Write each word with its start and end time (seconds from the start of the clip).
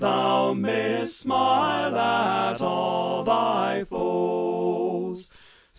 Thou 0.01 0.53
may'st 0.55 1.15
smile 1.19 1.95
at 1.95 2.59
all 2.59 3.21
thy 3.23 3.83
foes. 3.83 5.31